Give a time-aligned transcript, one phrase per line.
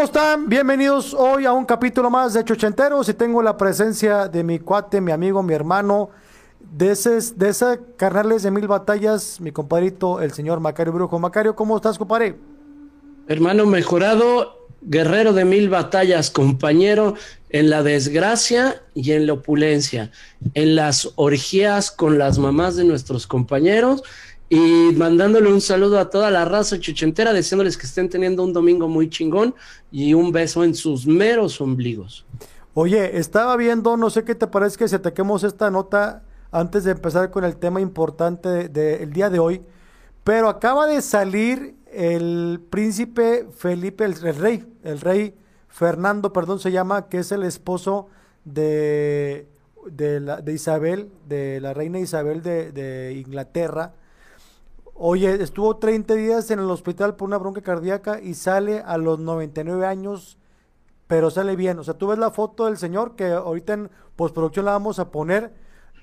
[0.00, 0.48] ¿Cómo están?
[0.48, 4.98] Bienvenidos hoy a un capítulo más de Chochenteros y tengo la presencia de mi cuate,
[4.98, 6.08] mi amigo, mi hermano,
[6.58, 11.18] de ese, de ese carnales de mil batallas, mi compadrito, el señor Macario Brujo.
[11.18, 12.34] Macario, ¿cómo estás, compadre?
[13.28, 17.12] Hermano mejorado, guerrero de mil batallas, compañero
[17.50, 20.12] en la desgracia y en la opulencia,
[20.54, 24.02] en las orgías con las mamás de nuestros compañeros
[24.52, 28.88] y mandándole un saludo a toda la raza chuchentera, deseándoles que estén teniendo un domingo
[28.88, 29.54] muy chingón
[29.92, 32.26] y un beso en sus meros ombligos.
[32.74, 36.90] Oye, estaba viendo, no sé qué te parece que se ataquemos esta nota antes de
[36.90, 39.62] empezar con el tema importante del día de hoy,
[40.24, 45.36] pero acaba de salir el príncipe Felipe, el, rey, el rey
[45.68, 48.08] Fernando, perdón, se llama, que es el esposo
[48.44, 49.46] de,
[49.86, 53.94] de, la, de Isabel, de la reina Isabel de, de Inglaterra
[55.02, 59.18] Oye, estuvo 30 días en el hospital por una bronca cardíaca y sale a los
[59.18, 60.36] 99 años,
[61.06, 61.78] pero sale bien.
[61.78, 65.10] O sea, tú ves la foto del señor que ahorita en postproducción la vamos a
[65.10, 65.52] poner.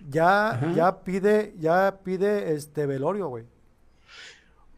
[0.10, 3.44] Ya, ya pide, ya pide este velorio, güey.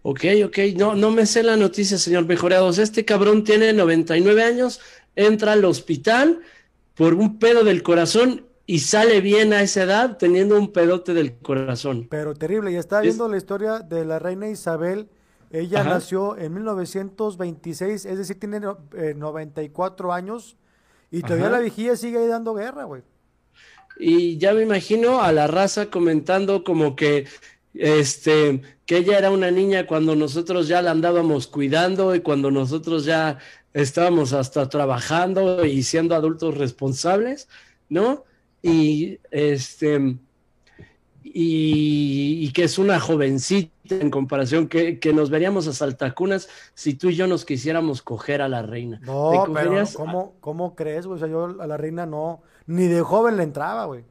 [0.01, 2.77] Ok, ok, no, no me sé la noticia, señor Mejorados.
[2.77, 4.81] Este cabrón tiene 99 años,
[5.15, 6.41] entra al hospital
[6.93, 11.39] por un pedo del corazón y sale bien a esa edad teniendo un pedote del
[11.39, 12.05] corazón.
[12.07, 15.09] Pero terrible, y está viendo la historia de la reina Isabel.
[15.49, 20.55] Ella nació en 1926, es decir, tiene 94 eh, años
[21.09, 23.01] y todavía la vigía sigue ahí dando guerra, güey.
[23.97, 27.25] Y ya me imagino a la raza comentando como que
[27.73, 33.03] este que ella era una niña cuando nosotros ya la andábamos cuidando y cuando nosotros
[33.03, 33.39] ya
[33.73, 37.49] estábamos hasta trabajando y siendo adultos responsables,
[37.89, 38.25] ¿no?
[38.61, 40.17] Y este
[41.23, 47.15] y, que es una jovencita en comparación, que, nos veríamos a saltacunas si tú y
[47.15, 48.99] yo nos quisiéramos coger a la reina.
[49.03, 51.17] No, pero ¿cómo, ¿cómo crees, güey?
[51.17, 54.05] O sea, yo a la reina no, ni de joven le entraba, güey.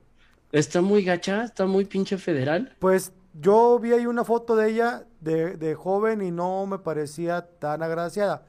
[0.52, 2.74] Está muy gacha, está muy pinche federal.
[2.78, 7.42] Pues yo vi ahí una foto de ella de, de joven y no me parecía
[7.58, 8.44] tan agraciada.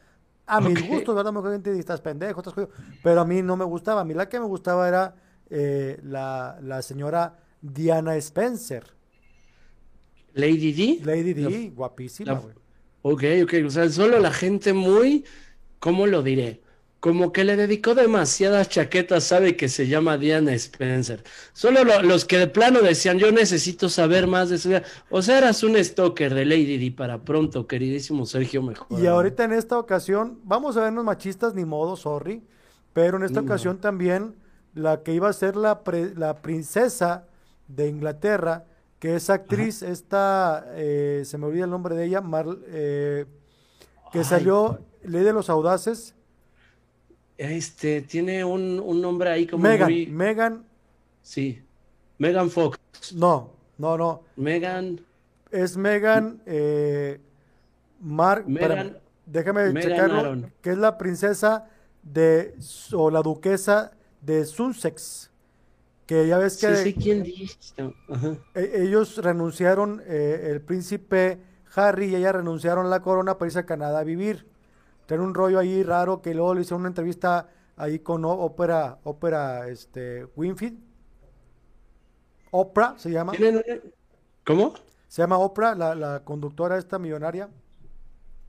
[0.45, 1.31] A mis gustos, ¿verdad?
[1.31, 2.55] Mucha gente dice, estás pendejo, estás
[3.03, 4.01] Pero a mí no me gustaba.
[4.01, 5.13] A mí la que me gustaba era
[5.49, 8.83] eh, la, la, señora Diana Spencer.
[10.33, 10.99] Lady D.
[11.03, 12.41] Lady D, guapísima,
[13.01, 15.23] Ok, ok, o sea, solo la gente muy,
[15.79, 16.61] ¿cómo lo diré?
[16.99, 21.23] Como que le dedicó demasiadas chaquetas, sabe que se llama Diana Spencer.
[21.53, 24.83] Solo los que de plano decían, yo necesito saber más de su vida.
[25.09, 28.99] O sea, eras un stalker de Lady D para pronto, queridísimo Sergio Mejor.
[28.99, 32.43] Y ahorita en esta ocasión, vamos a vernos machistas, ni modo, sorry.
[32.91, 34.35] Pero en esta ocasión también
[34.79, 35.81] la que iba a ser la,
[36.15, 37.27] la princesa
[37.67, 38.65] de Inglaterra,
[38.99, 42.23] que es actriz, esta, eh, se me olvida el nombre de ella,
[42.67, 43.25] eh,
[44.11, 46.15] que salió Ley de los Audaces.
[47.37, 50.65] Este, tiene un, nombre ahí como Megan, Megan.
[51.21, 51.61] Sí,
[52.17, 52.77] Megan Fox.
[53.15, 54.23] No, no, no.
[54.35, 54.99] Megan.
[55.51, 57.19] Es Megan, eh,
[58.01, 58.45] Mar,
[59.25, 61.69] déjame checarlo, que es la princesa
[62.03, 62.55] de,
[62.93, 65.31] o la duquesa de Sussex,
[66.05, 67.23] que ya ves que sí, ¿quién
[68.55, 71.39] e, ellos renunciaron, eh, el príncipe
[71.75, 74.47] Harry y ella renunciaron a la corona para irse a Canadá a vivir.
[75.05, 79.67] Tiene un rollo ahí raro que luego le hicieron una entrevista ahí con ópera, ópera,
[79.67, 80.79] este, Winfield.
[82.51, 83.33] Oprah se llama.
[84.45, 84.73] ¿Cómo?
[85.07, 87.49] Se llama Oprah, la, la conductora esta millonaria.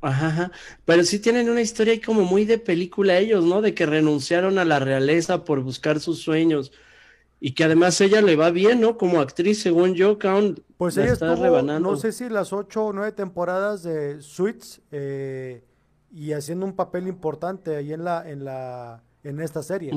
[0.02, 0.50] Ajá,
[0.86, 3.60] pero sí tienen una historia ahí como muy de película ellos, ¿no?
[3.60, 6.72] De que renunciaron a la realeza por buscar sus sueños
[7.38, 8.96] y que además ella le va bien, ¿no?
[8.96, 10.60] Como actriz, según yo, Count.
[10.78, 11.90] Pues ella está rebanando.
[11.90, 15.64] no sé si las ocho o nueve temporadas de Suits eh,
[16.10, 19.92] y haciendo un papel importante ahí en la, en la, en esta serie.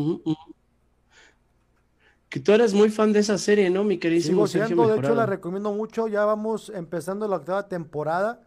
[2.28, 5.26] Que tú eres muy fan de esa serie, ¿no, mi queridísimo Sigo de hecho la
[5.26, 8.42] recomiendo mucho, ya vamos empezando la octava temporada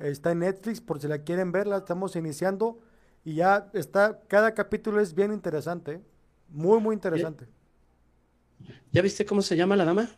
[0.00, 2.78] Está en Netflix, por si la quieren ver, la estamos iniciando.
[3.24, 6.00] Y ya está, cada capítulo es bien interesante.
[6.48, 7.46] Muy, muy interesante.
[8.92, 10.10] ¿Ya viste cómo se llama la dama?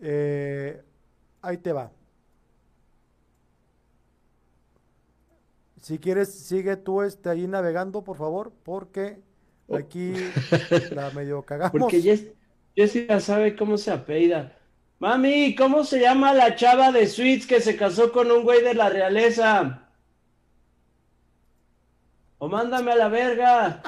[0.00, 0.82] Eh,
[1.40, 1.92] ahí te va.
[5.80, 9.20] Si quieres, sigue tú este, ahí navegando, por favor, porque
[9.68, 9.76] oh.
[9.76, 10.14] aquí
[10.92, 11.72] la medio cagamos.
[11.72, 12.30] Porque
[12.74, 14.56] Jessica sabe cómo se apellida.
[15.02, 18.72] Mami, ¿cómo se llama la chava de Sweets que se casó con un güey de
[18.72, 19.88] la realeza?
[22.38, 23.82] O mándame a la verga.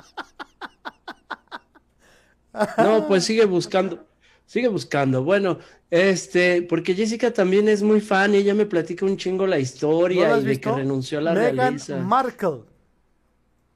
[2.78, 4.05] No, pues sigue buscando.
[4.44, 5.22] Sigue buscando.
[5.22, 9.60] Bueno, este, porque Jessica también es muy fan y ella me platica un chingo la
[9.60, 12.62] historia y de que renunció a la Meghan Markle.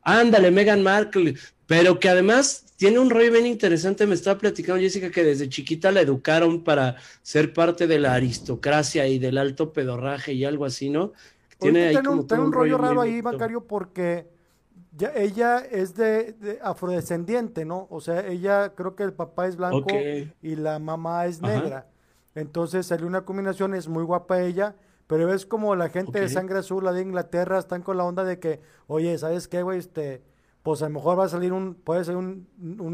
[0.03, 1.37] Ándale, Meghan Markle,
[1.69, 4.07] pero que además tiene un rollo bien interesante.
[4.07, 9.07] Me estaba platicando Jessica que desde chiquita la educaron para ser parte de la aristocracia
[9.07, 11.13] y del alto pedorraje y algo así, ¿no?
[11.61, 14.29] Tiene, ahí un, un, rollo, raro ahí, Macario, porque
[14.97, 17.87] ya, ella es de, afrodescendiente, ¿no?
[17.91, 19.89] O sea, ella creo que el papá es blanco
[20.41, 21.87] y la mamá es negra.
[22.35, 24.75] Entonces salió una combinación, es muy guapa ella,
[25.07, 28.25] pero ves como la gente de sangre azul, la de Inglaterra, están con la onda
[28.25, 29.81] de que, oye, ¿sabes qué, güey?
[29.81, 30.23] Este,
[30.69, 32.47] pues a lo mejor va a salir un, puede ser un,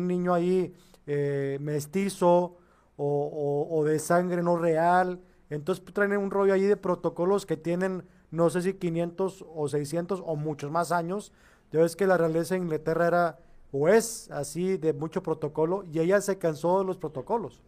[0.06, 0.72] niño ahí
[1.08, 2.54] eh, mestizo
[2.96, 5.20] o, de sangre no real.
[5.50, 9.68] Entonces pues, traen un rollo ahí de protocolos que tienen, no sé si 500 o
[9.68, 11.32] 600 o muchos más años.
[11.72, 13.38] Ya ves que la realeza de Inglaterra era
[13.72, 17.60] o es así de mucho protocolo y ella se cansó de los protocolos.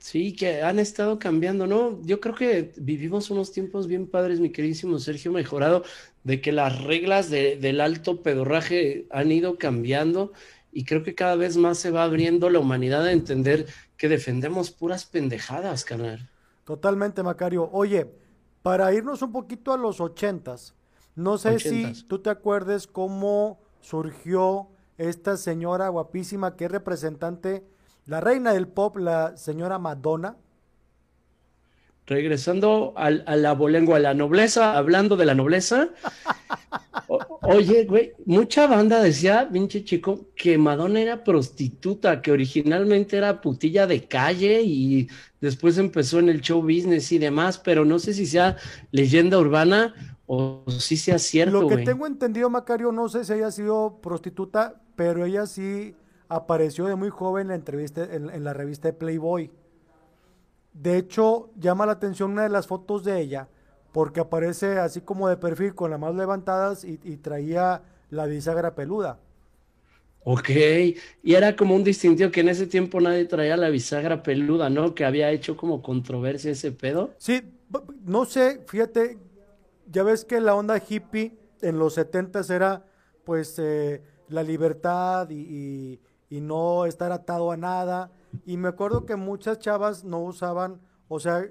[0.00, 2.00] Sí, que han estado cambiando, ¿no?
[2.02, 5.84] Yo creo que vivimos unos tiempos bien padres, mi queridísimo Sergio Mejorado,
[6.24, 10.32] de que las reglas del alto pedorraje han ido cambiando
[10.72, 13.66] y creo que cada vez más se va abriendo la humanidad a entender
[13.98, 16.30] que defendemos puras pendejadas, canal.
[16.64, 17.68] Totalmente, Macario.
[17.70, 18.10] Oye,
[18.62, 20.74] para irnos un poquito a los ochentas,
[21.14, 27.64] no sé si tú te acuerdes cómo surgió esta señora guapísima que es representante
[28.10, 30.36] la reina del pop, la señora Madonna.
[32.06, 35.90] Regresando al, a la bolengo, a la nobleza, hablando de la nobleza.
[37.42, 43.86] oye, güey, mucha banda decía, pinche chico, que Madonna era prostituta, que originalmente era putilla
[43.86, 45.08] de calle y
[45.40, 48.56] después empezó en el show business y demás, pero no sé si sea
[48.90, 49.94] leyenda urbana
[50.26, 51.62] o si sea cierto.
[51.62, 55.94] Lo que tengo entendido, Macario, no sé si haya sido prostituta, pero ella sí
[56.30, 59.50] apareció de muy joven en la, entrevista, en, la revista de Playboy.
[60.72, 63.48] De hecho, llama la atención una de las fotos de ella,
[63.92, 69.18] porque aparece así como de perfil con las manos levantadas y, traía la bisagra peluda.
[70.22, 70.50] Ok,
[71.22, 74.94] y era como un distintivo que en ese tiempo nadie traía la bisagra peluda, ¿no?
[74.94, 77.10] Que había hecho como controversia ese pedo.
[77.18, 77.42] Sí,
[78.04, 79.18] no sé, fíjate,
[79.90, 82.84] ya ves que la onda hippie en los setentas era
[83.24, 86.00] pues eh, la libertad y, y
[86.30, 88.12] no estar atado a nada.
[88.46, 91.44] Y me acuerdo que muchas chavas no usaban, o sea,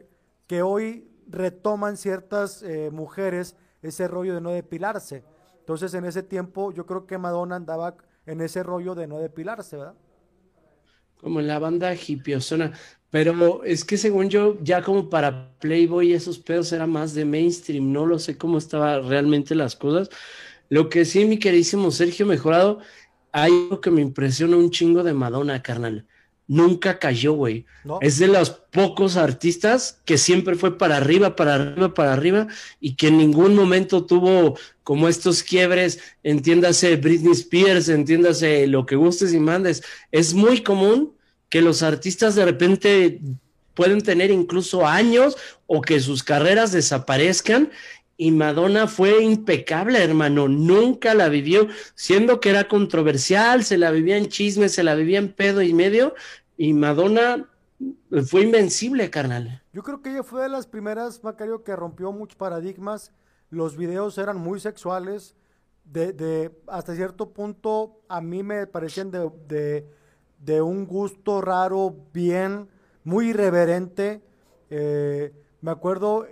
[0.48, 5.24] que hoy retoman ciertas eh, mujeres ese rollo de no depilarse.
[5.60, 9.78] Entonces en ese tiempo yo creo que Madonna andaba en ese rollo de no depilarse,
[9.78, 9.96] ¿verdad?
[11.18, 12.74] Como en la banda hippiosona.
[13.10, 17.92] Pero es que según yo, ya como para Playboy esos pedos era más de mainstream,
[17.92, 20.10] no lo sé cómo estaban realmente las cosas.
[20.70, 22.80] Lo que sí, mi queridísimo Sergio Mejorado,
[23.32, 26.06] hay algo que me impresiona un chingo de Madonna, carnal.
[26.48, 27.66] Nunca cayó, güey.
[28.02, 32.48] Es de los pocos artistas que siempre fue para arriba, para arriba, para arriba,
[32.80, 38.96] y que en ningún momento tuvo como estos quiebres, entiéndase Britney Spears, entiéndase lo que
[38.96, 39.84] gustes y mandes.
[40.12, 41.14] Es muy común
[41.50, 43.22] que los artistas de repente
[43.76, 45.38] pueden tener incluso años
[45.68, 47.70] o que sus carreras desaparezcan
[48.22, 54.18] y Madonna fue impecable, hermano, nunca la vivió, siendo que era controversial, se la vivía
[54.18, 56.16] en chismes, se la vivía en pedo y medio,
[56.58, 57.50] y Madonna
[58.28, 59.64] fue invencible, carnal.
[59.72, 63.14] Yo creo que ella fue de las primeras, Macario, que rompió muchos paradigmas,
[63.52, 65.34] los videos eran muy sexuales,
[65.86, 69.88] de, de hasta cierto punto a mí me parecían de, de,
[70.40, 72.68] de un gusto raro, bien,
[73.06, 74.22] muy irreverente.
[74.70, 76.26] Eh, me acuerdo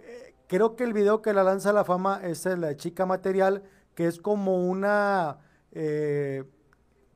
[0.48, 3.64] Creo que el video que la lanza a la fama es la chica material,
[3.96, 5.40] que es como una,
[5.72, 6.44] eh,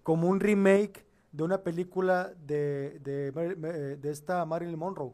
[0.04, 3.32] como un remake de una película de, de,
[3.98, 5.14] de esta Marilyn Monroe.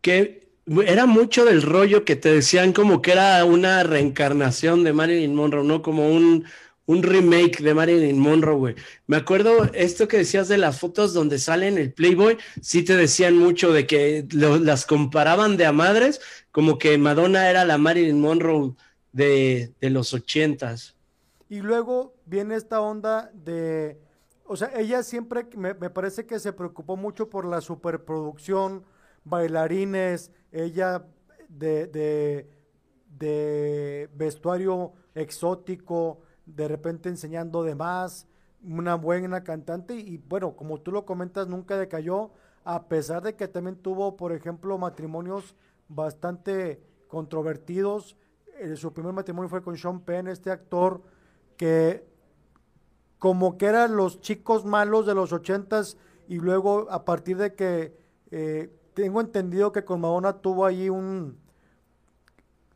[0.00, 0.52] Que
[0.86, 5.64] era mucho del rollo que te decían como que era una reencarnación de Marilyn Monroe,
[5.64, 5.82] ¿no?
[5.82, 6.44] Como un,
[6.86, 8.74] un remake de Marilyn Monroe, güey.
[9.06, 13.36] Me acuerdo esto que decías de las fotos donde salen el Playboy, sí te decían
[13.36, 16.20] mucho de que las comparaban de a madres,
[16.50, 18.74] como que Madonna era la Marilyn Monroe
[19.12, 20.96] de, los ochentas.
[21.48, 23.98] Y luego viene esta onda de,
[24.46, 28.84] o sea, ella siempre, me, me parece que se preocupó mucho por la superproducción,
[29.24, 31.04] bailarines, ella
[31.48, 32.48] de, de,
[33.18, 38.26] de vestuario exótico, de repente enseñando de más,
[38.64, 42.30] una buena cantante y bueno, como tú lo comentas, nunca decayó,
[42.64, 45.56] a pesar de que también tuvo, por ejemplo, matrimonios
[45.88, 48.16] bastante controvertidos.
[48.58, 51.02] Eh, su primer matrimonio fue con Sean Penn, este actor
[51.56, 52.06] que
[53.18, 55.96] como que eran los chicos malos de los ochentas
[56.28, 57.96] y luego a partir de que
[58.30, 61.38] eh, tengo entendido que con Madonna tuvo ahí un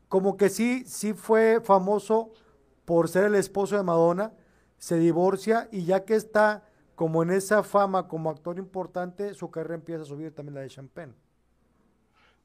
[0.07, 2.31] como que sí, sí fue famoso
[2.87, 4.31] por ser el esposo de Madonna,
[4.77, 6.63] se divorcia y ya que está
[6.95, 10.69] como en esa fama como actor importante, su carrera empieza a subir también la de
[10.69, 11.13] Champagne.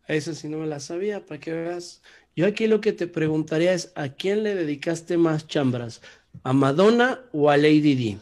[0.08, 2.02] Esa sí no me la sabía, para que veas.
[2.34, 6.02] Yo aquí lo que te preguntaría es, ¿a quién le dedicaste más chambras?
[6.42, 8.18] ¿A Madonna o a Lady D?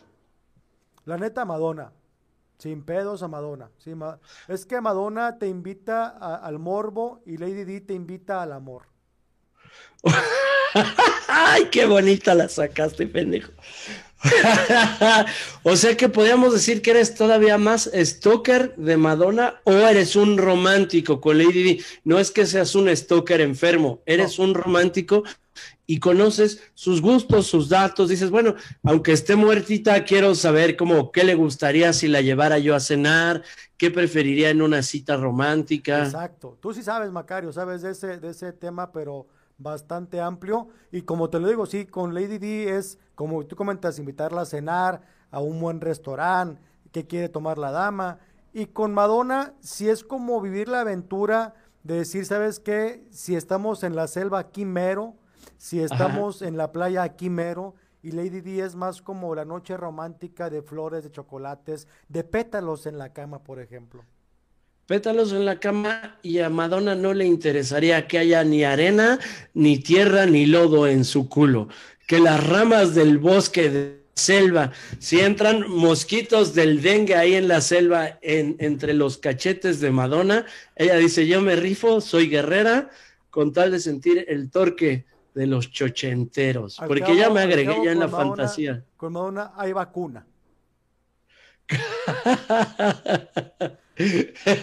[1.06, 1.90] La neta, Madonna.
[2.58, 3.70] Sin pedos a Madonna.
[4.46, 8.82] es que Madonna te invita al morbo y Lady D te invita al amor.
[11.32, 13.52] ¡Ay, qué bonita la sacaste, pendejo!
[15.62, 20.36] o sea que podríamos decir que eres todavía más stalker de Madonna o eres un
[20.36, 21.84] romántico con Lady Di.
[22.04, 25.22] No es que seas un stalker enfermo, eres un romántico
[25.86, 28.08] y conoces sus gustos, sus datos.
[28.08, 32.74] Dices, bueno, aunque esté muertita, quiero saber cómo qué le gustaría si la llevara yo
[32.74, 33.42] a cenar,
[33.76, 36.04] qué preferiría en una cita romántica.
[36.04, 36.58] Exacto.
[36.60, 39.26] Tú sí sabes, Macario, sabes de ese, de ese tema, pero
[39.60, 40.68] bastante amplio.
[40.90, 44.46] Y como te lo digo, sí, con Lady D es, como tú comentas, invitarla a
[44.46, 48.18] cenar a un buen restaurante, que quiere tomar la dama.
[48.52, 53.06] Y con Madonna, sí es como vivir la aventura de decir, ¿sabes qué?
[53.10, 55.14] Si estamos en la selva aquí mero,
[55.56, 59.76] si estamos en la playa aquí mero, y Lady D es más como la noche
[59.76, 64.04] romántica de flores, de chocolates, de pétalos en la cama, por ejemplo
[64.90, 69.20] pétalos en la cama y a Madonna no le interesaría que haya ni arena,
[69.54, 71.68] ni tierra, ni lodo en su culo.
[72.08, 77.60] Que las ramas del bosque de selva, si entran mosquitos del dengue ahí en la
[77.60, 80.44] selva, en, entre los cachetes de Madonna,
[80.74, 82.90] ella dice, yo me rifo, soy guerrera,
[83.30, 85.04] con tal de sentir el torque
[85.36, 86.80] de los chochenteros.
[86.84, 88.82] porque ya me agregué ya en la fantasía.
[88.96, 90.26] Con Madonna hay vacuna.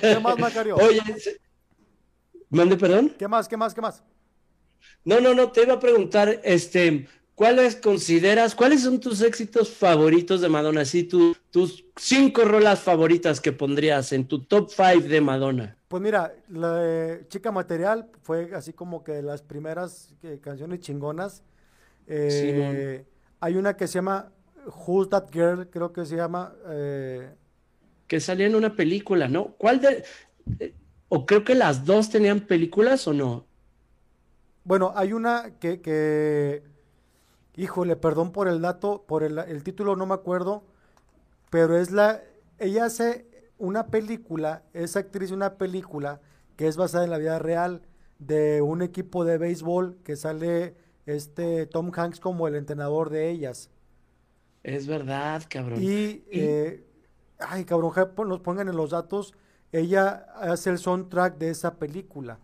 [0.02, 0.76] ¿Qué más, Macario?
[0.78, 1.02] Oye,
[2.50, 3.14] mande perdón.
[3.18, 4.04] ¿Qué más, qué más, qué más?
[5.04, 10.42] No, no, no, te iba a preguntar, este, ¿cuáles consideras, cuáles son tus éxitos favoritos
[10.42, 10.86] de Madonna?
[10.86, 15.78] Sí, tus cinco rolas favoritas que pondrías en tu top five de Madonna.
[15.88, 21.44] Pues mira, la Chica Material fue así como que las primeras eh, canciones chingonas.
[22.08, 23.06] Eh,
[23.40, 24.32] hay una que se llama
[24.86, 26.54] Who's That Girl, creo que se llama.
[26.70, 27.30] Eh,
[28.08, 29.56] que salía en una película, ¿no?
[29.58, 30.04] ¿Cuál de...
[30.60, 30.74] Eh,
[31.10, 33.46] o creo que las dos tenían películas o no?
[34.64, 36.64] Bueno, hay una que, que
[37.56, 40.64] híjole, perdón por el dato, por el, el título no me acuerdo,
[41.50, 42.22] pero es la,
[42.60, 43.26] ella hace
[43.58, 46.22] una película, es actriz de una película
[46.56, 47.82] que es basada en la vida real
[48.20, 53.70] de un equipo de béisbol que sale este Tom Hanks como el entrenador de ellas.
[54.64, 55.82] Es verdad, cabrón.
[55.82, 56.84] Y, eh,
[57.40, 57.94] ay, cabrón,
[58.28, 59.34] nos pongan en los datos,
[59.72, 62.40] ella hace el soundtrack de esa película.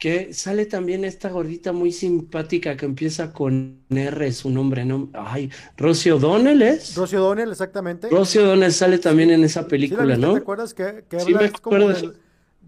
[0.00, 5.08] Que sale también esta gordita muy simpática que empieza con R, su nombre, ¿no?
[5.14, 6.94] Ay, Rosie O'Donnell es.
[6.96, 8.10] Rosie O'Donnell, exactamente.
[8.10, 10.32] Rosie O'Donnell sale también en esa película, ¿no?
[10.34, 11.92] ¿Te acuerdas que, que habla como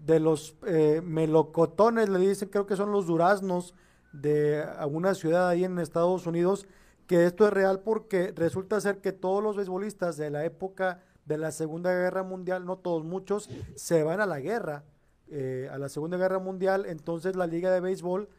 [0.07, 3.75] de los eh, melocotones, le dicen, creo que son los duraznos
[4.13, 6.65] de alguna ciudad ahí en Estados Unidos,
[7.07, 11.37] que esto es real porque resulta ser que todos los beisbolistas de la época de
[11.37, 14.85] la Segunda Guerra Mundial, no todos, muchos, se van a la guerra,
[15.29, 18.29] eh, a la Segunda Guerra Mundial, entonces la Liga de Béisbol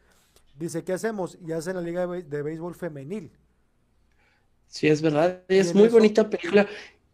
[0.57, 1.37] dice, ¿qué hacemos?
[1.45, 3.31] Y hacen la Liga de, Béisbol femenil.
[4.67, 6.67] Sí, es verdad, es muy bonita película.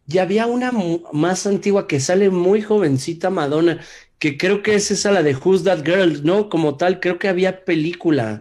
[0.08, 0.72] Y había una
[1.12, 3.80] más antigua que sale muy jovencita, Madonna,
[4.18, 6.48] que creo que es esa la de Who's That Girl, ¿no?
[6.48, 8.40] Como tal, creo que había película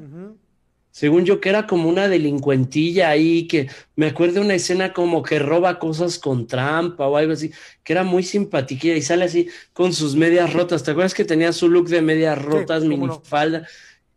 [0.96, 5.24] según yo que era como una delincuentilla ahí, que me acuerdo de una escena como
[5.24, 7.52] que roba cosas con trampa o algo así,
[7.84, 10.84] que era muy simpática y sale así con sus medias rotas.
[10.84, 13.68] ¿Te acuerdas que tenía su look de medias rotas, minifalda?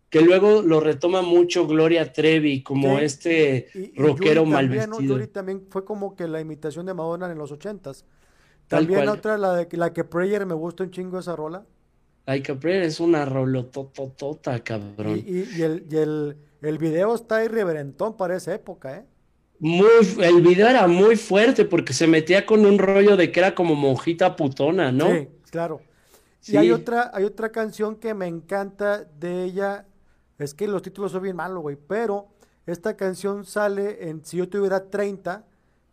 [0.08, 3.66] Que luego lo retoma mucho Gloria Trevi, como este
[3.96, 5.18] rockero mal vestido.
[5.30, 8.04] también fue como que la imitación de Madonna en los ochentas.
[8.68, 11.66] También otra, la, de, la que Prayer, me gusta un chingo esa rola.
[12.28, 15.24] Like a Prayer es una rolototota, cabrón.
[15.26, 19.04] y el, y el el video está irreverentón para esa época, ¿eh?
[19.60, 19.88] Muy,
[20.20, 23.74] el video era muy fuerte porque se metía con un rollo de que era como
[23.74, 25.10] monjita putona, ¿no?
[25.10, 25.80] Sí, claro.
[26.46, 29.86] Y hay otra, hay otra canción que me encanta de ella.
[30.38, 31.76] Es que los títulos son bien malos, güey.
[31.76, 32.28] Pero
[32.66, 35.44] esta canción sale en Si yo tuviera 30,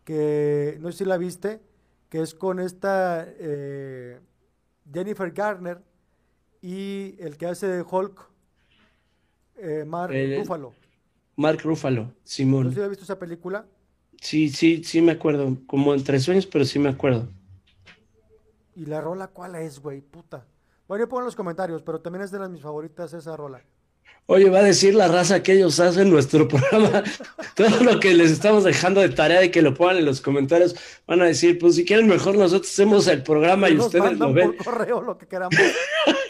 [0.04, 1.62] que no sé si la viste,
[2.10, 4.20] que es con esta eh,
[4.94, 5.82] Jennifer Garner
[6.62, 8.35] y el que hace de Hulk.
[9.58, 10.74] Eh, Mark Ruffalo.
[11.36, 12.74] Mark Ruffalo, Simón.
[12.74, 13.66] ¿No has visto esa película?
[14.22, 15.58] Sí, sí, sí me acuerdo.
[15.68, 17.28] Como entre sueños, pero sí me acuerdo.
[18.76, 20.02] ¿Y la rola cuál es, güey?
[20.02, 20.46] Puta.
[20.88, 23.64] Bueno, yo pongo en los comentarios, pero también es de las mis favoritas esa rola.
[24.28, 27.04] Oye, va a decir la raza que ellos hacen nuestro programa,
[27.54, 30.76] todo lo que les estamos dejando de tarea de que lo pongan en los comentarios,
[31.06, 34.56] van a decir, pues si quieren mejor nosotros hacemos el programa y ustedes lo ven.
[34.56, 35.56] por correo lo que queramos,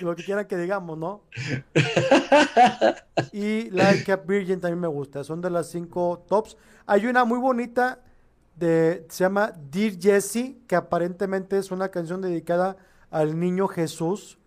[0.02, 1.24] lo que quieran que digamos, ¿no?
[3.32, 6.58] y Like a Virgin también me gusta, son de las cinco tops.
[6.86, 8.02] Hay una muy bonita
[8.58, 12.76] de, se llama Dear Jesse, que aparentemente es una canción dedicada
[13.10, 14.38] al niño Jesús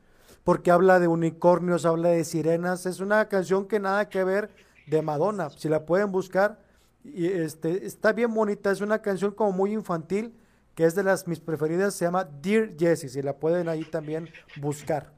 [0.49, 2.87] porque habla de unicornios, habla de sirenas.
[2.87, 4.49] Es una canción que nada que ver
[4.87, 5.51] de Madonna.
[5.51, 6.59] Si la pueden buscar,
[7.05, 8.71] y este, está bien bonita.
[8.71, 10.33] Es una canción como muy infantil,
[10.75, 11.93] que es de las mis preferidas.
[11.93, 13.11] Se llama Dear Jessie.
[13.11, 15.13] Si la pueden ahí también buscar.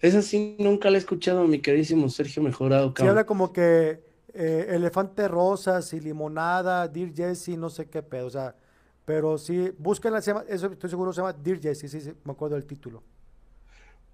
[0.00, 2.92] Esa sí nunca la he escuchado, mi queridísimo Sergio Mejorado.
[2.96, 4.02] Sí, habla como que
[4.34, 8.26] eh, elefante rosas y limonada, Dear Jessie, no sé qué pedo.
[8.26, 8.56] O sea,
[9.04, 12.32] pero sí, búsquenla, se llama, eso estoy seguro se llama Dear Jessie, sí, sí, me
[12.32, 13.04] acuerdo del título.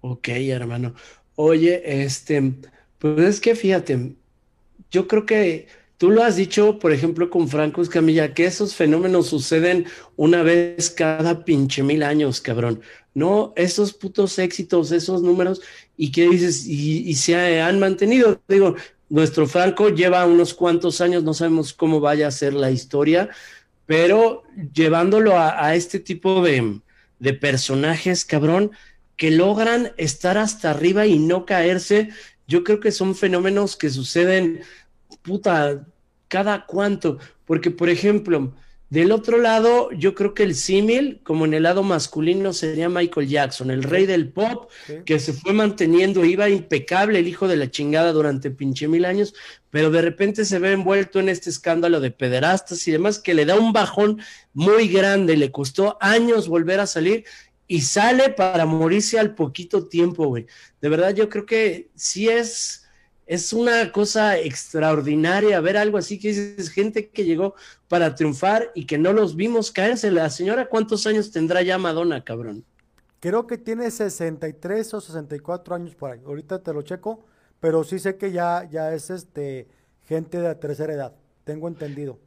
[0.07, 0.93] Ok, hermano.
[1.35, 2.53] Oye, este,
[2.99, 4.15] pues es que fíjate,
[4.91, 9.27] yo creo que tú lo has dicho, por ejemplo, con Franco Escamilla, que esos fenómenos
[9.27, 12.81] suceden una vez cada pinche mil años, cabrón.
[13.15, 15.61] No, esos putos éxitos, esos números,
[15.97, 18.39] y qué dices, y, se han mantenido.
[18.47, 18.75] Digo,
[19.09, 23.29] nuestro Franco lleva unos cuantos años, no sabemos cómo vaya a ser la historia,
[23.87, 26.79] pero llevándolo a, este tipo de,
[27.19, 28.71] de personajes, cabrón,
[29.17, 32.09] que logran estar hasta arriba y no caerse,
[32.47, 34.61] yo creo que son fenómenos que suceden,
[35.21, 35.85] puta,
[36.27, 37.17] cada cuánto.
[37.45, 38.53] Porque, por ejemplo,
[38.89, 43.27] del otro lado, yo creo que el símil, como en el lado masculino, sería Michael
[43.27, 44.69] Jackson, el rey del pop,
[45.05, 49.33] que se fue manteniendo, iba impecable, el hijo de la chingada durante pinche mil años,
[49.71, 53.45] pero de repente se ve envuelto en este escándalo de pederastas y demás, que le
[53.45, 54.19] da un bajón
[54.53, 57.25] muy grande, le costó años volver a salir
[57.67, 60.45] y sale para morirse al poquito tiempo, güey.
[60.81, 62.85] De verdad, yo creo que sí es,
[63.25, 67.55] es una cosa extraordinaria ver algo así que es gente que llegó
[67.87, 70.11] para triunfar y que no los vimos caerse.
[70.11, 72.63] La señora, ¿cuántos años tendrá ya Madonna, cabrón?
[73.19, 76.21] Creo que tiene 63 o 64 años por ahí.
[76.25, 77.25] Ahorita te lo checo,
[77.59, 79.67] pero sí sé que ya, ya es este
[80.03, 81.15] gente de la tercera edad.
[81.43, 82.19] Tengo entendido.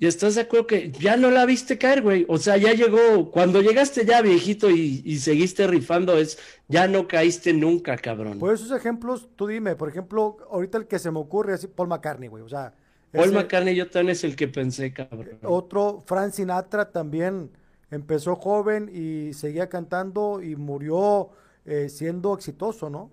[0.00, 2.24] Y estás de acuerdo que ya no la viste caer, güey.
[2.26, 7.52] O sea, ya llegó, cuando llegaste ya viejito y, seguiste rifando, es ya no caíste
[7.52, 8.38] nunca, cabrón.
[8.38, 11.88] Pues esos ejemplos, tú dime, por ejemplo, ahorita el que se me ocurre es Paul
[11.88, 12.42] McCartney, güey.
[12.42, 12.72] O sea,
[13.12, 15.38] Paul McCartney yo también es el que pensé, cabrón.
[15.42, 17.50] Otro, Frank Sinatra también
[17.90, 21.28] empezó joven y seguía cantando y murió
[21.66, 23.10] eh, siendo exitoso, ¿no?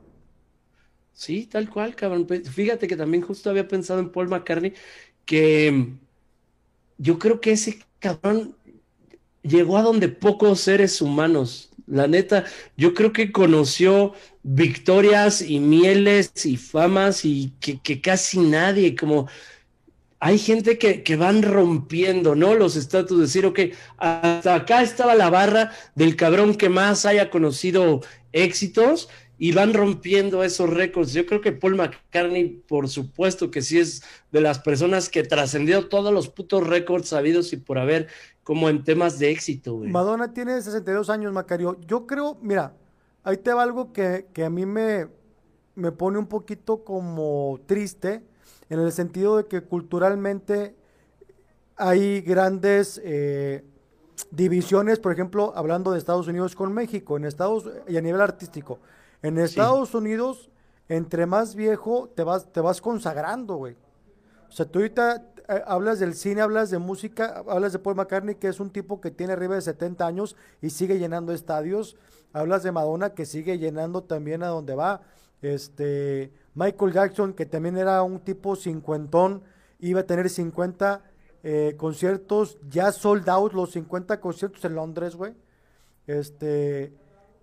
[1.11, 2.25] Sí, tal cual, cabrón.
[2.25, 4.73] Pues, fíjate que también justo había pensado en Paul McCartney
[5.25, 5.97] que
[6.97, 8.55] yo creo que ese cabrón
[9.41, 16.45] llegó a donde pocos seres humanos, la neta, yo creo que conoció victorias y mieles
[16.45, 19.27] y famas y que, casi nadie, como
[20.19, 22.55] hay gente que, que, van rompiendo, ¿no?
[22.55, 23.59] Los estatus, decir, ok,
[23.97, 28.01] hasta acá estaba la barra del cabrón que más haya conocido
[28.33, 31.13] éxitos y van rompiendo esos récords.
[31.13, 35.87] Yo creo que Paul McCartney, por supuesto que sí es de las personas que trascendió
[35.87, 38.07] todos los putos récords sabidos y por haber,
[38.43, 39.77] como en temas de éxito.
[39.77, 41.77] Madonna tiene 62 años, Macario.
[41.87, 42.73] Yo creo, mira,
[43.23, 45.07] ahí te va algo que, a mí me,
[45.75, 48.23] me pone un poquito como triste,
[48.69, 50.75] en el sentido de que culturalmente
[51.77, 53.63] hay grandes eh,
[54.31, 58.79] divisiones, por ejemplo, hablando de Estados Unidos con México, en Estados y a nivel artístico.
[59.21, 60.49] En Estados Unidos,
[60.89, 63.75] entre más viejo, te vas, te vas consagrando, güey.
[64.47, 68.35] O sea, tú ahorita eh, hablas del cine, hablas de música, hablas de Paul McCartney,
[68.35, 71.95] que es un tipo que tiene arriba de 70 años y sigue llenando estadios.
[72.33, 75.01] Hablas de Madonna, que sigue llenando también a donde va.
[75.41, 79.43] Este, Michael Jackson, que también era un tipo cincuentón,
[79.79, 81.01] iba a tener 50
[81.43, 85.33] eh, conciertos, ya sold out los 50 conciertos en Londres, güey.
[86.07, 86.93] Este,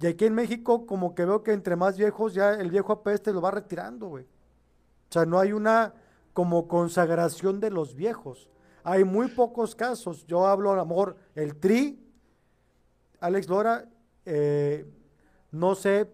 [0.00, 3.32] y aquí en México, como que veo que entre más viejos, ya el viejo apeste
[3.32, 4.24] lo va retirando, güey.
[4.24, 5.94] O sea, no hay una
[6.32, 8.50] como consagración de los viejos.
[8.82, 10.26] Hay muy pocos casos.
[10.26, 12.04] Yo hablo, a lo mejor, el Tri,
[13.20, 13.88] Alex Lora,
[14.26, 14.84] eh,
[15.52, 16.10] no sé,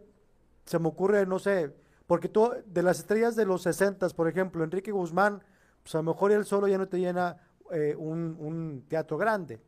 [0.66, 1.75] se me ocurre, no sé,
[2.07, 5.43] porque tú, de las estrellas de los 60, por ejemplo, Enrique Guzmán,
[5.83, 7.38] pues a lo mejor él solo ya no te llena
[7.73, 9.59] eh, un, un teatro grande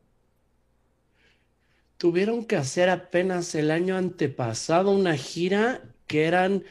[2.02, 6.64] tuvieron que hacer apenas el año antepasado una gira que eran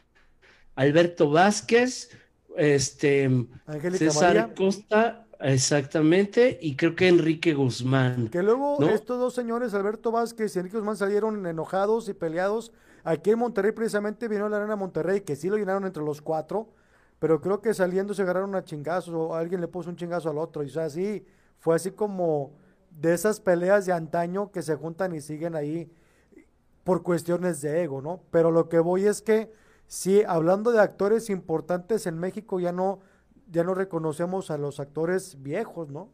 [0.75, 2.09] Alberto Vázquez,
[2.57, 3.47] este
[3.93, 8.27] César Costa, exactamente, y creo que Enrique Guzmán.
[8.27, 12.73] Que luego estos dos señores, Alberto Vázquez y Enrique Guzmán, salieron enojados y peleados.
[13.05, 16.73] Aquí en Monterrey precisamente vino la Arena Monterrey, que sí lo llenaron entre los cuatro,
[17.19, 20.37] pero creo que saliendo se agarraron a chingazos o alguien le puso un chingazo al
[20.37, 20.61] otro.
[20.61, 21.25] Y o sea, sí,
[21.57, 22.51] fue así como
[22.91, 25.91] de esas peleas de antaño que se juntan y siguen ahí
[26.83, 28.23] por cuestiones de ego, ¿no?
[28.31, 29.51] Pero lo que voy es que
[29.87, 32.99] sí, hablando de actores importantes en México, ya no,
[33.51, 36.09] ya no reconocemos a los actores viejos, ¿no?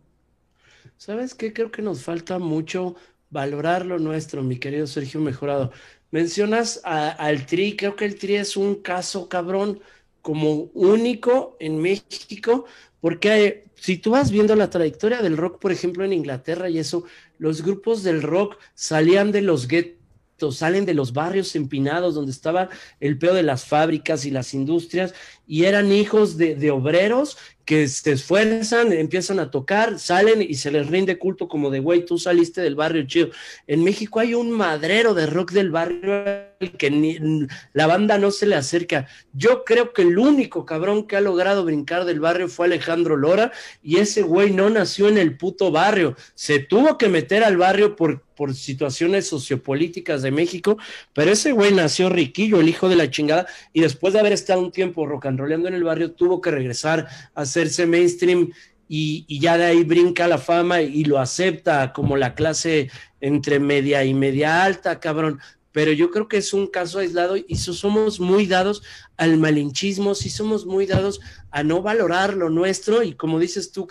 [0.97, 1.53] ¿Sabes qué?
[1.53, 2.95] Creo que nos falta mucho
[3.29, 5.71] valorar lo nuestro, mi querido Sergio Mejorado.
[6.11, 9.81] Mencionas al Tri, creo que el Tri es un caso cabrón
[10.21, 12.65] como único en México,
[13.01, 17.03] porque si tú vas viendo la trayectoria del rock, por ejemplo, en Inglaterra y eso,
[17.37, 22.69] los grupos del rock salían de los guetos, salen de los barrios empinados donde estaba
[22.99, 25.13] el peo de las fábricas y las industrias
[25.47, 30.87] y eran hijos de, obreros que se esfuerzan, empiezan a tocar, salen y se les
[30.87, 33.29] rinde culto como de, güey, tú saliste del barrio chido.
[33.65, 38.55] En México hay un madrero de rock del barrio que la banda no se le
[38.55, 39.07] acerca.
[39.33, 43.51] Yo creo que el único cabrón que ha logrado brincar del barrio fue Alejandro Lora
[43.83, 47.95] y ese güey no nació en el puto barrio, se tuvo que meter al barrio
[47.97, 50.77] por, por situaciones sociopolíticas de México,
[51.13, 54.61] pero ese güey nació riquillo, el hijo de la chingada, y después de haber estado
[54.61, 58.51] un tiempo rock and rollando en el barrio, tuvo que regresar a hacerse mainstream
[58.87, 64.03] y, ya de ahí brinca la fama y lo acepta como la clase entre media
[64.05, 65.39] y media alta, cabrón.
[65.73, 68.81] Pero yo creo que es un caso aislado y somos muy dados
[69.15, 71.19] al malinchismo, sí somos muy dados
[71.51, 73.87] a no valorar lo nuestro y como dices tú,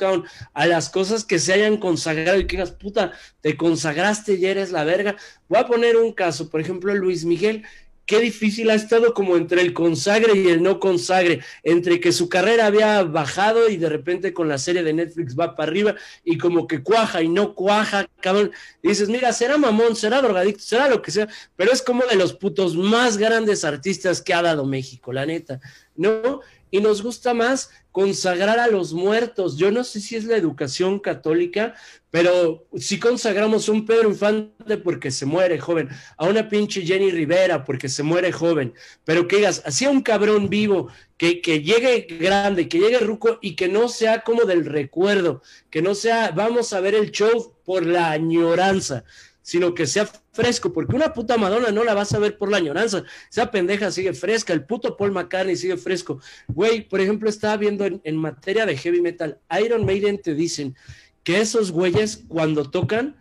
[0.52, 4.72] a las cosas que se hayan consagrado y que digas, puta, te consagraste y eres
[4.72, 5.14] la verga.
[5.48, 7.64] Voy a poner un caso, por ejemplo, Luis Miguel,
[8.06, 12.28] qué difícil ha estado como entre el consagre y el no consagre, entre que su
[12.28, 16.38] carrera había bajado y de repente con la serie de Netflix va para arriba y
[16.38, 18.52] como que cuaja y no cuaja, cabrón.
[18.82, 22.32] Dices, mira, será mamón, será drogadicto, será lo que sea, pero es como de los
[22.32, 25.60] putos más grandes artistas que ha dado México, la neta,
[25.96, 26.40] ¿no?
[26.70, 29.56] Y nos gusta más consagrar a los muertos.
[29.56, 31.74] Yo no sé si es la educación católica,
[32.10, 37.10] pero si consagramos a un Pedro Infante porque se muere joven, a una pinche Jenny
[37.10, 38.74] Rivera porque se muere joven,
[39.04, 43.38] pero que digas, así a un cabrón vivo, que, que llegue grande, que llegue ruco
[43.40, 47.54] y que no sea como del recuerdo, que no sea, vamos a ver el show
[47.64, 49.04] por la añoranza,
[49.46, 52.56] sino que sea fresco, porque una puta Madonna no la vas a ver por la
[52.56, 56.18] añoranza, esa pendeja sigue fresca, el puto Paul McCartney sigue fresco.
[56.48, 60.74] Güey, por ejemplo, estaba viendo en, materia de heavy metal, Iron Maiden te dicen
[61.22, 63.14] que esos güeyes cuando tocan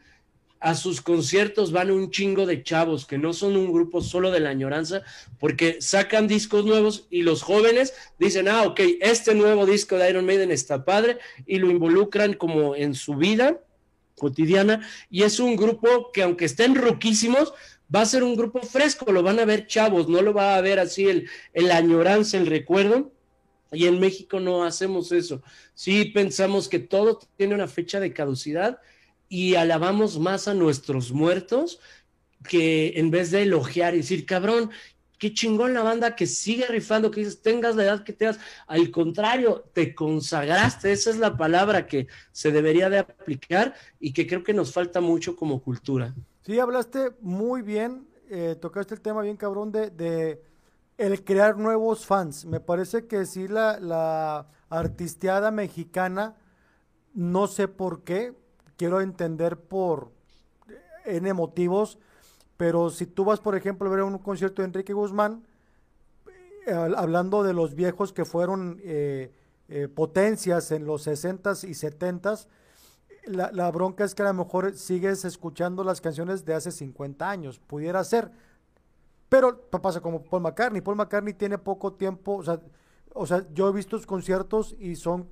[0.59, 4.39] a sus conciertos van un chingo de chavos que no son un grupo solo de
[4.39, 5.03] la añoranza
[5.37, 10.25] porque sacan discos nuevos y los jóvenes dicen, ah, ok, este nuevo disco de Iron
[10.25, 13.61] Maiden está padre y lo involucran como en su vida
[14.15, 17.53] cotidiana y es un grupo que aunque estén ruquísimos,
[17.93, 20.61] va a ser un grupo fresco, lo van a ver chavos, no lo va a
[20.61, 23.11] ver así el, el añoranza, el recuerdo.
[23.71, 25.41] Y en México no hacemos eso.
[25.73, 28.79] Sí pensamos que todo tiene una fecha de caducidad
[29.27, 31.79] y alabamos más a nuestros muertos
[32.47, 34.69] que en vez de elogiar y decir, cabrón,
[35.17, 38.91] qué chingón la banda que sigue rifando, que dices, tengas la edad que tengas, al
[38.91, 44.43] contrario, te consagraste, esa es la palabra que se debería de aplicar y que creo
[44.43, 46.13] que nos falta mucho como cultura.
[46.45, 50.41] Sí, hablaste muy bien, eh, tocaste el tema bien cabrón de, de,
[50.97, 52.45] el crear nuevos fans.
[52.45, 56.35] Me parece que sí la, la artisteada mexicana,
[57.13, 58.33] no sé por qué,
[58.77, 60.11] quiero entender por
[61.05, 61.97] N motivos,
[62.57, 65.43] pero si tú vas, por ejemplo, a ver un concierto de Enrique Guzmán,
[66.65, 69.31] eh, hablando de los viejos que fueron eh,
[69.67, 72.47] eh, potencias en los 60s y 70s,
[73.25, 77.29] la, la, bronca es que a lo mejor sigues escuchando las canciones de hace 50
[77.29, 78.31] años, pudiera ser.
[79.29, 80.81] Pero pasa como Paul McCartney.
[80.81, 82.59] Paul McCartney tiene poco tiempo, o sea,
[83.13, 85.27] o sea, yo he visto sus conciertos y son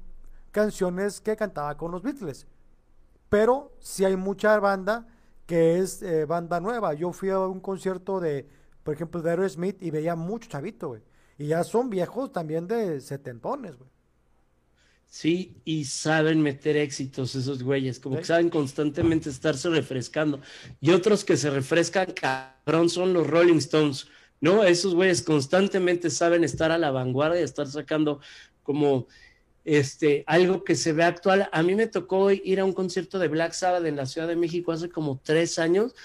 [0.51, 2.47] canciones que cantaba con los Beatles.
[3.29, 5.07] Pero si hay mucha banda
[5.45, 6.93] que es eh, banda nueva.
[6.93, 8.47] Yo fui a un concierto de,
[8.83, 11.01] por ejemplo, de Aerosmith y veía mucho chavito, güey.
[11.37, 13.89] Y ya son viejos también de setentones, güey.
[15.07, 18.21] Sí, y saben meter éxitos esos güeyes, como ¿Sí?
[18.21, 20.41] que saben constantemente estarse refrescando.
[20.81, 24.07] Y otros que se refrescan, cabrón, son los Rolling Stones,
[24.41, 24.63] ¿no?
[24.63, 28.21] Esos güeyes constantemente saben estar a la vanguardia, estar sacando
[28.63, 29.05] como
[29.65, 31.49] este, algo que se ve actual.
[31.51, 34.35] A mí me tocó ir a un concierto de Black Sabbath en la Ciudad de
[34.35, 35.95] México hace como tres años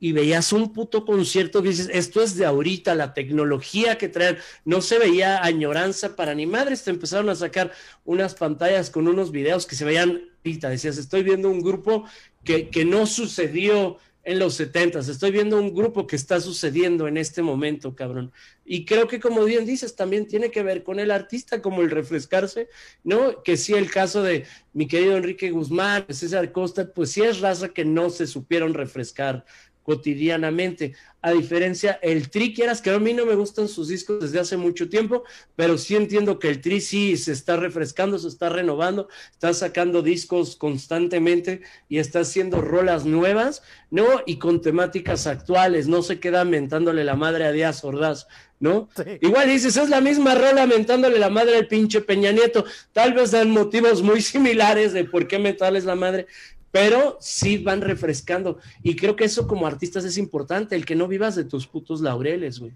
[0.00, 4.36] y veías un puto concierto que dices, esto es de ahorita, la tecnología que traen,
[4.64, 7.72] no se veía añoranza para ni madres, te empezaron a sacar
[8.04, 12.04] unas pantallas con unos videos que se veían ahorita, decías, estoy viendo un grupo
[12.44, 17.16] que, que no sucedió en los setentas, estoy viendo un grupo que está sucediendo en
[17.16, 18.32] este momento, cabrón.
[18.64, 21.90] Y creo que como bien dices, también tiene que ver con el artista, como el
[21.90, 22.68] refrescarse,
[23.02, 23.42] ¿no?
[23.42, 27.68] Que sí, el caso de mi querido Enrique Guzmán, César Costa, pues sí es raza
[27.68, 29.44] que no se supieron refrescar
[29.84, 30.94] cotidianamente.
[31.22, 34.56] A diferencia, el Tri, quieras que a mí no me gustan sus discos desde hace
[34.56, 35.22] mucho tiempo,
[35.56, 40.02] pero sí entiendo que el Tri sí se está refrescando, se está renovando, está sacando
[40.02, 44.04] discos constantemente y está haciendo rolas nuevas, ¿no?
[44.26, 48.26] Y con temáticas actuales, no se queda mentándole la madre a Díaz Ordaz,
[48.60, 48.88] ¿no?
[49.20, 53.30] Igual dices, es la misma rola mentándole la madre al pinche Peña Nieto, tal vez
[53.30, 56.26] dan motivos muy similares de por qué mentarles la madre,
[56.74, 58.58] pero sí van refrescando.
[58.82, 62.00] Y creo que eso como artistas es importante, el que no vivas de tus putos
[62.00, 62.72] laureles, güey.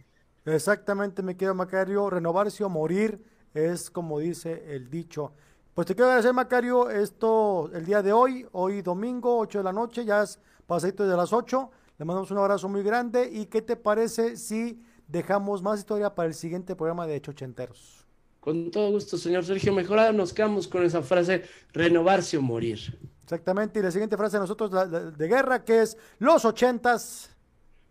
[0.46, 3.20] Exactamente, me quedo Macario, renovarse o morir
[3.54, 5.32] es como dice el dicho.
[5.74, 9.72] Pues te quiero agradecer, Macario, esto el día de hoy, hoy domingo, 8 de la
[9.72, 11.68] noche, ya es pasadito de las 8.
[11.98, 13.28] Le mandamos un abrazo muy grande.
[13.28, 18.06] ¿Y qué te parece si dejamos más historia para el siguiente programa de Hecho Ochenteros?
[18.38, 22.96] Con todo gusto, señor Sergio Mejorado, nos quedamos con esa frase, renovarse o morir.
[23.28, 24.70] Exactamente, y la siguiente frase de nosotros
[25.18, 27.28] de guerra, que es los ochentas.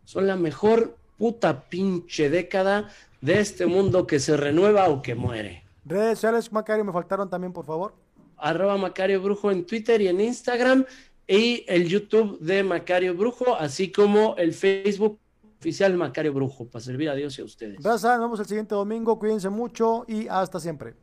[0.03, 2.89] Son la mejor puta pinche década
[3.21, 5.63] de este mundo que se renueva o que muere.
[5.85, 7.93] Redes sociales, Macario, me faltaron también, por favor.
[8.35, 10.85] Arroba Macario Brujo en Twitter y en Instagram,
[11.27, 15.19] y el YouTube de Macario Brujo, así como el Facebook
[15.59, 17.79] oficial Macario Brujo, para servir a Dios y a ustedes.
[17.79, 20.95] Gracias, nos vemos el siguiente domingo, cuídense mucho y hasta siempre.